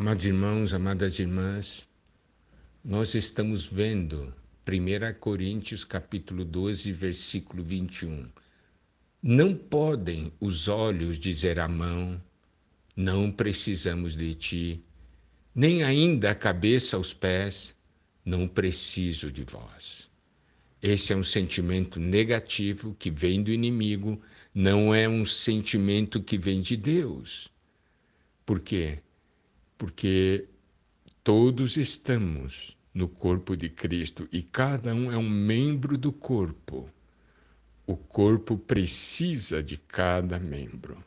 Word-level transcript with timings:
Amados 0.00 0.24
irmãos, 0.24 0.72
amadas 0.72 1.18
irmãs, 1.18 1.86
nós 2.82 3.14
estamos 3.14 3.70
vendo 3.70 4.34
1 4.66 5.20
Coríntios 5.20 5.84
capítulo 5.84 6.42
12, 6.42 6.90
versículo 6.90 7.62
21. 7.62 8.26
Não 9.22 9.54
podem 9.54 10.32
os 10.40 10.68
olhos 10.68 11.18
dizer 11.18 11.60
à 11.60 11.68
mão, 11.68 12.18
não 12.96 13.30
precisamos 13.30 14.16
de 14.16 14.34
ti, 14.34 14.82
nem 15.54 15.82
ainda 15.82 16.30
a 16.30 16.34
cabeça 16.34 16.96
aos 16.96 17.12
pés, 17.12 17.76
não 18.24 18.48
preciso 18.48 19.30
de 19.30 19.44
vós. 19.44 20.10
Esse 20.80 21.12
é 21.12 21.16
um 21.16 21.22
sentimento 21.22 22.00
negativo 22.00 22.96
que 22.98 23.10
vem 23.10 23.42
do 23.42 23.52
inimigo, 23.52 24.18
não 24.54 24.94
é 24.94 25.06
um 25.06 25.26
sentimento 25.26 26.22
que 26.22 26.38
vem 26.38 26.62
de 26.62 26.74
Deus. 26.74 27.50
Por 28.46 28.60
quê? 28.60 29.00
Porque 29.80 30.46
todos 31.24 31.78
estamos 31.78 32.76
no 32.92 33.08
corpo 33.08 33.56
de 33.56 33.70
Cristo 33.70 34.28
e 34.30 34.42
cada 34.42 34.94
um 34.94 35.10
é 35.10 35.16
um 35.16 35.26
membro 35.26 35.96
do 35.96 36.12
corpo. 36.12 36.90
O 37.86 37.96
corpo 37.96 38.58
precisa 38.58 39.62
de 39.62 39.78
cada 39.78 40.38
membro. 40.38 41.02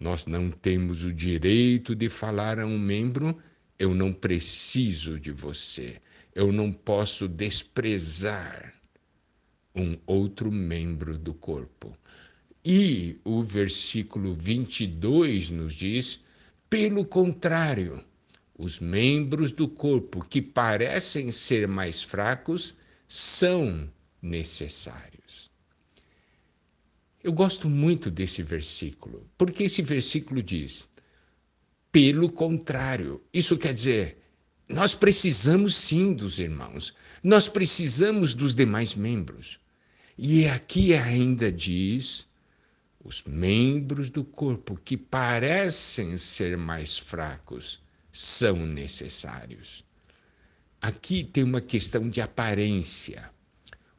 Nós 0.00 0.24
não 0.24 0.50
temos 0.50 1.04
o 1.04 1.12
direito 1.12 1.94
de 1.94 2.08
falar 2.08 2.58
a 2.58 2.64
um 2.64 2.78
membro: 2.78 3.36
eu 3.78 3.94
não 3.94 4.10
preciso 4.10 5.20
de 5.20 5.30
você. 5.30 6.00
Eu 6.34 6.50
não 6.50 6.72
posso 6.72 7.28
desprezar 7.28 8.72
um 9.74 9.98
outro 10.06 10.50
membro 10.50 11.18
do 11.18 11.34
corpo. 11.34 11.94
E 12.64 13.20
o 13.22 13.42
versículo 13.42 14.32
22 14.32 15.50
nos 15.50 15.74
diz: 15.74 16.24
pelo 16.72 17.04
contrário, 17.04 18.02
os 18.58 18.80
membros 18.80 19.52
do 19.52 19.68
corpo 19.68 20.26
que 20.26 20.40
parecem 20.40 21.30
ser 21.30 21.68
mais 21.68 22.02
fracos 22.02 22.74
são 23.06 23.92
necessários. 24.22 25.50
Eu 27.22 27.30
gosto 27.30 27.68
muito 27.68 28.10
desse 28.10 28.42
versículo, 28.42 29.28
porque 29.36 29.64
esse 29.64 29.82
versículo 29.82 30.42
diz: 30.42 30.88
pelo 31.92 32.32
contrário, 32.32 33.22
isso 33.34 33.58
quer 33.58 33.74
dizer, 33.74 34.22
nós 34.66 34.94
precisamos 34.94 35.74
sim 35.74 36.14
dos 36.14 36.38
irmãos, 36.38 36.94
nós 37.22 37.50
precisamos 37.50 38.32
dos 38.32 38.54
demais 38.54 38.94
membros. 38.94 39.60
E 40.16 40.46
aqui 40.46 40.94
ainda 40.94 41.52
diz: 41.52 42.26
os 43.04 43.24
membros 43.24 44.10
do 44.10 44.24
corpo 44.24 44.76
que 44.76 44.96
parecem 44.96 46.16
ser 46.16 46.56
mais 46.56 46.98
fracos 46.98 47.82
são 48.12 48.64
necessários. 48.64 49.84
Aqui 50.80 51.24
tem 51.24 51.42
uma 51.42 51.60
questão 51.60 52.08
de 52.08 52.20
aparência. 52.20 53.30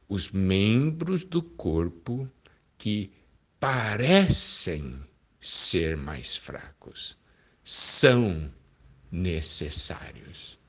Os 0.07 0.31
membros 0.31 1.23
do 1.23 1.41
corpo 1.41 2.29
que 2.77 3.11
parecem 3.59 4.99
ser 5.39 5.97
mais 5.97 6.35
fracos 6.35 7.17
são 7.63 8.53
necessários. 9.11 10.59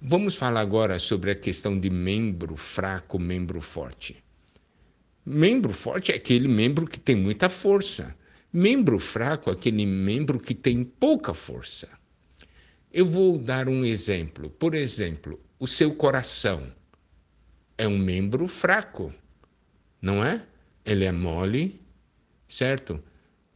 Vamos 0.00 0.34
falar 0.34 0.60
agora 0.60 0.98
sobre 0.98 1.30
a 1.30 1.34
questão 1.34 1.78
de 1.78 1.88
membro 1.88 2.54
fraco, 2.56 3.18
membro 3.18 3.60
forte. 3.60 4.25
Membro 5.28 5.72
forte 5.72 6.12
é 6.12 6.14
aquele 6.14 6.46
membro 6.46 6.86
que 6.86 7.00
tem 7.00 7.16
muita 7.16 7.48
força. 7.48 8.16
Membro 8.52 9.00
fraco 9.00 9.50
é 9.50 9.54
aquele 9.54 9.84
membro 9.84 10.38
que 10.38 10.54
tem 10.54 10.84
pouca 10.84 11.34
força. 11.34 11.88
Eu 12.92 13.04
vou 13.04 13.36
dar 13.36 13.68
um 13.68 13.84
exemplo. 13.84 14.48
Por 14.48 14.72
exemplo, 14.72 15.40
o 15.58 15.66
seu 15.66 15.92
coração 15.96 16.72
é 17.76 17.88
um 17.88 17.98
membro 17.98 18.46
fraco, 18.46 19.12
não 20.00 20.24
é? 20.24 20.46
Ele 20.84 21.04
é 21.04 21.10
mole, 21.10 21.80
certo? 22.46 23.02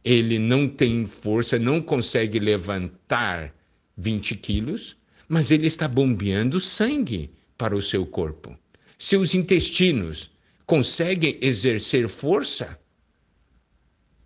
Ele 0.03 0.37
não 0.39 0.67
tem 0.67 1.05
força, 1.05 1.57
não 1.57 1.81
consegue 1.81 2.37
levantar 2.37 3.55
20 3.95 4.35
quilos, 4.35 4.97
mas 5.25 5.51
ele 5.51 5.67
está 5.67 5.87
bombeando 5.87 6.59
sangue 6.59 7.31
para 7.57 7.73
o 7.73 7.81
seu 7.81 8.05
corpo. 8.05 8.59
Seus 8.97 9.33
intestinos 9.33 10.31
conseguem 10.65 11.37
exercer 11.41 12.07
força? 12.07 12.79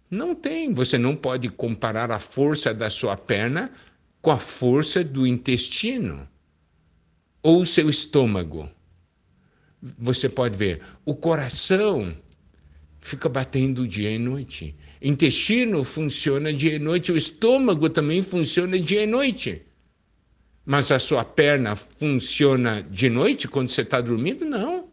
Não 0.10 0.36
tem. 0.36 0.72
Você 0.74 0.98
não 0.98 1.16
pode 1.16 1.50
comparar 1.50 2.12
a 2.12 2.20
força 2.20 2.74
da 2.74 2.90
sua 2.90 3.18
perna 3.18 3.72
com 4.22 4.32
a 4.32 4.38
força 4.38 5.04
do 5.04 5.26
intestino 5.28 6.28
ou 7.44 7.62
o 7.62 7.66
seu 7.66 7.90
estômago. 7.90 8.70
Você 10.00 10.28
pode 10.28 10.58
ver, 10.58 10.82
o 11.06 11.16
coração 11.16 12.16
fica 13.00 13.30
batendo 13.30 13.88
dia 13.88 14.12
e 14.12 14.18
noite. 14.18 14.76
Intestino 15.00 15.84
funciona 15.84 16.52
dia 16.52 16.74
e 16.74 16.80
noite, 16.80 17.12
o 17.12 17.18
estômago 17.18 17.88
também 17.88 18.24
funciona 18.24 18.80
dia 18.80 19.04
e 19.04 19.08
noite. 19.08 19.62
Mas 20.66 20.90
a 20.90 20.98
sua 20.98 21.24
perna 21.24 21.76
funciona 21.76 22.82
de 22.82 23.12
noite 23.12 23.48
quando 23.48 23.70
você 23.70 23.82
está 23.82 24.02
dormindo? 24.02 24.44
Não. 24.44 24.85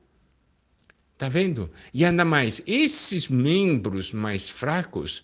Tá 1.23 1.29
vendo? 1.29 1.71
E 1.95 2.05
ainda 2.05 2.25
mais, 2.25 2.61
esses 2.67 3.29
membros 3.29 4.13
mais 4.13 4.51
fracos 4.51 5.23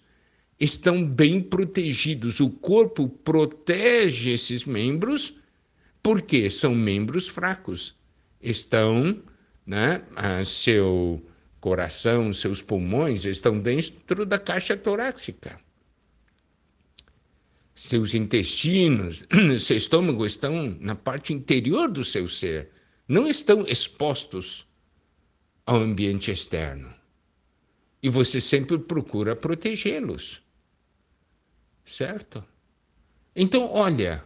estão 0.60 1.04
bem 1.04 1.42
protegidos. 1.42 2.38
O 2.38 2.50
corpo 2.50 3.08
protege 3.08 4.30
esses 4.30 4.64
membros 4.64 5.38
porque 6.00 6.48
são 6.50 6.72
membros 6.72 7.26
fracos. 7.26 7.96
Estão, 8.40 9.20
né, 9.66 10.00
seu 10.44 11.20
coração, 11.58 12.32
seus 12.32 12.62
pulmões 12.62 13.24
estão 13.24 13.58
dentro 13.58 14.24
da 14.24 14.38
caixa 14.38 14.76
torácica. 14.76 15.58
Seus 17.74 18.14
intestinos, 18.14 19.24
seu 19.58 19.76
estômago 19.76 20.24
estão 20.24 20.76
na 20.78 20.94
parte 20.94 21.32
interior 21.34 21.90
do 21.90 22.04
seu 22.04 22.28
ser, 22.28 22.70
não 23.08 23.26
estão 23.26 23.66
expostos 23.66 24.67
ao 25.68 25.76
ambiente 25.76 26.30
externo. 26.30 26.90
E 28.02 28.08
você 28.08 28.40
sempre 28.40 28.78
procura 28.78 29.36
protegê-los. 29.36 30.40
Certo? 31.84 32.42
Então, 33.36 33.70
olha, 33.70 34.24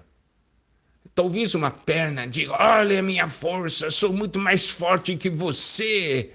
talvez 1.17 1.57
uma 1.57 1.73
perna 1.73 2.29
diga: 2.29 2.53
olha 2.53 3.01
a 3.01 3.03
minha 3.03 3.27
força, 3.27 3.91
sou 3.91 4.13
muito 4.13 4.39
mais 4.39 4.69
forte 4.69 5.17
que 5.17 5.29
você, 5.29 6.31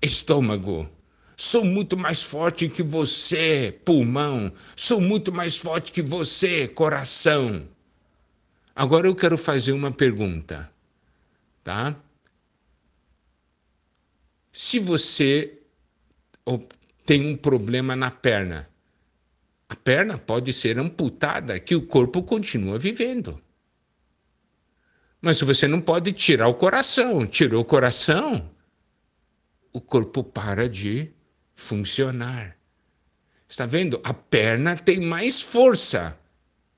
estômago. 0.00 0.88
Sou 1.36 1.62
muito 1.62 1.96
mais 1.96 2.22
forte 2.22 2.68
que 2.68 2.82
você, 2.82 3.78
pulmão. 3.84 4.52
Sou 4.74 5.02
muito 5.02 5.30
mais 5.30 5.58
forte 5.58 5.92
que 5.92 6.00
você, 6.02 6.66
coração. 6.66 7.68
Agora 8.74 9.06
eu 9.06 9.14
quero 9.14 9.36
fazer 9.36 9.72
uma 9.72 9.90
pergunta, 9.90 10.72
tá? 11.62 11.94
Se 14.52 14.78
você 14.78 15.58
tem 17.06 17.26
um 17.26 17.36
problema 17.36 17.94
na 17.94 18.10
perna, 18.10 18.68
a 19.68 19.76
perna 19.76 20.18
pode 20.18 20.52
ser 20.52 20.78
amputada, 20.78 21.58
que 21.60 21.74
o 21.74 21.86
corpo 21.86 22.22
continua 22.22 22.78
vivendo. 22.78 23.40
Mas 25.20 25.40
você 25.40 25.68
não 25.68 25.80
pode 25.80 26.12
tirar 26.12 26.48
o 26.48 26.54
coração. 26.54 27.26
Tirou 27.26 27.62
o 27.62 27.64
coração, 27.64 28.50
o 29.72 29.80
corpo 29.80 30.24
para 30.24 30.68
de 30.68 31.12
funcionar. 31.54 32.56
Está 33.48 33.66
vendo? 33.66 34.00
A 34.02 34.14
perna 34.14 34.76
tem 34.76 35.00
mais 35.00 35.40
força, 35.40 36.18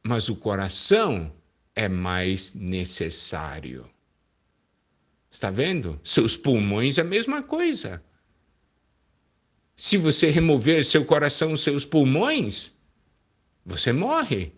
mas 0.03 0.29
o 0.29 0.37
coração 0.37 1.33
é 1.75 1.89
mais 1.89 2.55
necessário. 2.55 3.89
Está 5.33 5.51
vendo? 5.51 5.99
Seus 6.05 6.37
pulmões 6.37 6.99
é 6.99 7.01
a 7.01 7.05
mesma 7.05 7.43
coisa. 7.43 8.05
Se 9.75 9.97
você 9.97 10.29
remover 10.29 10.85
seu 10.85 11.07
coração, 11.07 11.57
seus 11.57 11.87
pulmões, 11.87 12.75
você 13.65 13.95
morre. 13.95 14.53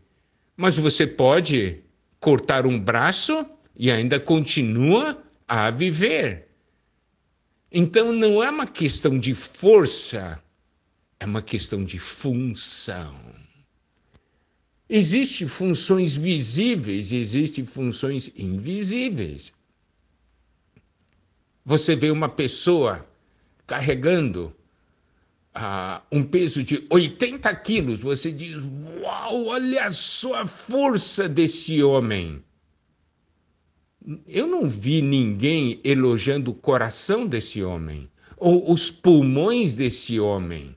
Mas 0.56 0.76
você 0.76 1.06
pode 1.06 1.84
cortar 2.18 2.66
um 2.66 2.76
braço 2.76 3.48
e 3.76 3.88
ainda 3.88 4.18
continua 4.18 5.22
a 5.46 5.70
viver. 5.70 6.48
Então 7.70 8.12
não 8.12 8.42
é 8.42 8.50
uma 8.50 8.66
questão 8.66 9.16
de 9.16 9.32
força, 9.32 10.42
é 11.20 11.24
uma 11.24 11.40
questão 11.42 11.84
de 11.84 12.00
função. 12.00 13.16
Existem 14.88 15.46
funções 15.46 16.16
visíveis 16.16 17.12
e 17.12 17.16
existem 17.16 17.64
funções 17.64 18.28
invisíveis. 18.36 19.52
Você 21.64 21.96
vê 21.96 22.10
uma 22.10 22.28
pessoa 22.28 23.06
carregando 23.66 24.54
ah, 25.54 26.02
um 26.12 26.22
peso 26.22 26.62
de 26.62 26.84
80 26.90 27.54
quilos, 27.56 28.00
você 28.00 28.30
diz: 28.30 28.56
Uau, 29.00 29.46
olha 29.46 29.86
a 29.86 30.46
força 30.46 31.28
desse 31.28 31.82
homem. 31.82 32.42
Eu 34.26 34.46
não 34.46 34.68
vi 34.68 35.00
ninguém 35.00 35.80
elogiando 35.82 36.50
o 36.50 36.54
coração 36.54 37.26
desse 37.26 37.62
homem 37.62 38.10
ou 38.36 38.70
os 38.70 38.90
pulmões 38.90 39.74
desse 39.74 40.20
homem. 40.20 40.76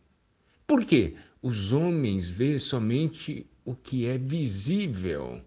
Por 0.65 0.85
quê? 0.85 1.15
Os 1.41 1.73
homens 1.73 2.29
vê 2.29 2.57
somente 2.57 3.45
o 3.65 3.75
que 3.75 4.05
é 4.05 4.17
visível. 4.17 5.41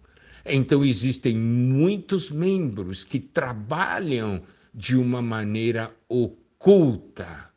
Então 0.45 0.85
existem 0.85 1.37
muitos 1.37 2.31
membros 2.31 3.05
que 3.05 3.19
trabalham 3.19 4.43
de 4.75 4.96
uma 4.96 5.20
maneira 5.20 5.94
oculta. 6.08 7.52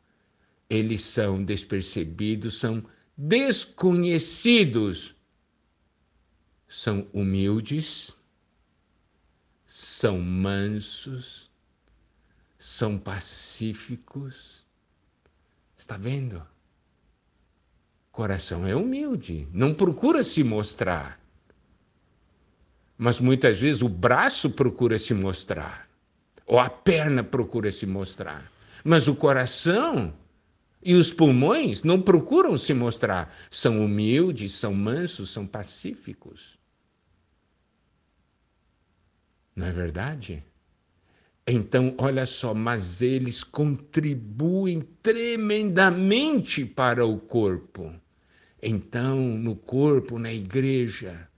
Eles 0.68 1.02
são 1.02 1.42
despercebidos, 1.44 2.58
são 2.58 2.84
desconhecidos. 3.16 5.14
São 6.66 7.06
humildes, 7.12 8.16
são 9.64 10.18
mansos, 10.18 11.50
são 12.58 12.98
pacíficos. 12.98 14.64
Está 15.76 15.96
vendo? 15.96 16.44
Coração 18.10 18.66
é 18.66 18.74
humilde, 18.74 19.48
não 19.52 19.74
procura 19.74 20.22
se 20.22 20.42
mostrar. 20.42 21.20
Mas 22.96 23.18
muitas 23.18 23.60
vezes 23.60 23.82
o 23.82 23.88
braço 23.88 24.50
procura 24.50 24.98
se 24.98 25.12
mostrar, 25.12 25.88
ou 26.46 26.58
a 26.58 26.68
perna 26.68 27.22
procura 27.24 27.70
se 27.70 27.86
mostrar. 27.86 28.50
Mas 28.82 29.08
o 29.08 29.14
coração 29.14 30.12
e 30.82 30.94
os 30.94 31.12
pulmões 31.12 31.82
não 31.82 32.00
procuram 32.00 32.58
se 32.58 32.74
mostrar. 32.74 33.34
São 33.50 33.82
humildes, 33.82 34.52
são 34.52 34.74
mansos, 34.74 35.30
são 35.30 35.46
pacíficos. 35.46 36.58
Não 39.56 39.66
é 39.66 39.72
verdade? 39.72 40.44
Então, 41.46 41.94
olha 41.98 42.26
só, 42.26 42.54
mas 42.54 43.02
eles 43.02 43.44
contribuem 43.44 44.80
tremendamente 45.02 46.64
para 46.64 47.06
o 47.06 47.18
corpo. 47.18 47.94
Então, 48.62 49.16
no 49.18 49.54
corpo, 49.54 50.18
na 50.18 50.32
igreja, 50.32 51.28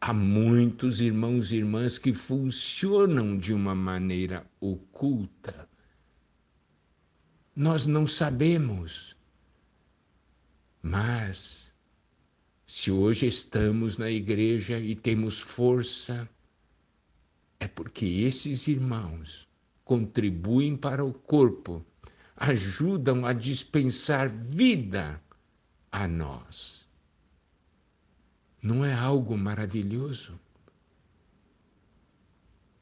há 0.00 0.12
muitos 0.12 1.00
irmãos 1.00 1.52
e 1.52 1.56
irmãs 1.56 1.98
que 1.98 2.12
funcionam 2.12 3.36
de 3.36 3.52
uma 3.52 3.74
maneira 3.74 4.46
oculta. 4.60 5.68
Nós 7.54 7.86
não 7.86 8.06
sabemos. 8.06 9.16
Mas, 10.80 11.74
se 12.64 12.90
hoje 12.90 13.26
estamos 13.26 13.98
na 13.98 14.10
igreja 14.10 14.78
e 14.78 14.94
temos 14.94 15.40
força, 15.40 16.28
é 17.58 17.66
porque 17.66 18.06
esses 18.06 18.68
irmãos 18.68 19.48
contribuem 19.84 20.76
para 20.76 21.04
o 21.04 21.12
corpo, 21.12 21.84
ajudam 22.36 23.26
a 23.26 23.32
dispensar 23.32 24.28
vida 24.28 25.20
a 25.90 26.06
nós. 26.06 26.87
Não 28.68 28.84
é 28.84 28.92
algo 28.92 29.34
maravilhoso? 29.38 30.38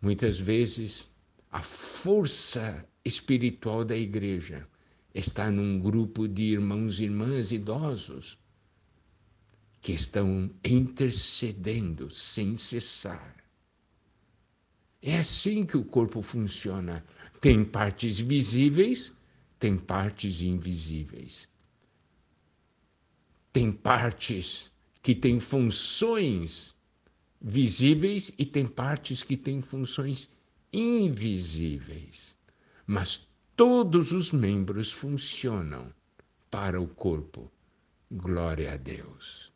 Muitas 0.02 0.36
vezes, 0.36 1.08
a 1.48 1.62
força 1.62 2.84
espiritual 3.04 3.84
da 3.84 3.96
igreja 3.96 4.68
está 5.14 5.48
num 5.48 5.78
grupo 5.78 6.26
de 6.26 6.42
irmãos 6.42 6.98
e 6.98 7.04
irmãs 7.04 7.52
idosos 7.52 8.36
que 9.80 9.92
estão 9.92 10.50
intercedendo 10.64 12.10
sem 12.10 12.56
cessar 12.56 13.36
é 15.06 15.18
assim 15.18 15.64
que 15.64 15.76
o 15.76 15.84
corpo 15.84 16.20
funciona. 16.20 17.04
Tem 17.40 17.64
partes 17.64 18.18
visíveis, 18.18 19.14
tem 19.56 19.78
partes 19.78 20.42
invisíveis. 20.42 21.48
Tem 23.52 23.70
partes 23.70 24.72
que 25.06 25.14
têm 25.14 25.38
funções 25.38 26.74
visíveis 27.40 28.32
e 28.36 28.44
tem 28.44 28.66
partes 28.66 29.22
que 29.22 29.36
têm 29.36 29.62
funções 29.62 30.28
invisíveis. 30.72 32.36
Mas 32.84 33.28
todos 33.54 34.10
os 34.10 34.32
membros 34.32 34.90
funcionam 34.90 35.94
para 36.50 36.80
o 36.80 36.88
corpo. 36.88 37.48
Glória 38.10 38.72
a 38.72 38.76
Deus. 38.76 39.52